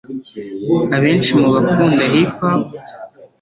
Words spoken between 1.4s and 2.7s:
bakunda hip hop